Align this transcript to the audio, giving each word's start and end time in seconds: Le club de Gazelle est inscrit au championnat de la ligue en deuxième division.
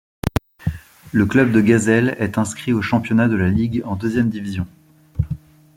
Le 1.11 1.27
club 1.27 1.51
de 1.51 1.61
Gazelle 1.61 2.15
est 2.17 2.39
inscrit 2.39 2.73
au 2.73 2.81
championnat 2.81 3.27
de 3.27 3.35
la 3.35 3.49
ligue 3.49 3.83
en 3.85 3.95
deuxième 3.95 4.29
division. 4.29 4.65